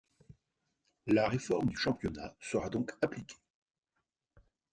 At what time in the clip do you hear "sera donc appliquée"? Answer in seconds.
2.39-3.35